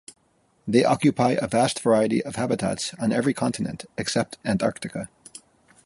They 0.67 0.83
occupy 0.83 1.33
a 1.33 1.45
vast 1.47 1.79
variety 1.81 2.25
of 2.25 2.35
habitats 2.35 2.95
on 2.95 3.11
every 3.11 3.35
continent 3.35 3.85
except 3.99 4.39
Antarctica. 4.43 5.09